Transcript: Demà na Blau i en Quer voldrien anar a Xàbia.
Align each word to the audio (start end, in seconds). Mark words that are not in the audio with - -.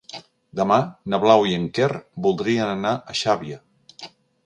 Demà 0.59 0.77
na 1.13 1.19
Blau 1.27 1.45
i 1.51 1.53
en 1.59 1.69
Quer 1.79 1.91
voldrien 2.29 2.73
anar 2.75 2.97
a 3.15 3.19
Xàbia. 3.25 3.63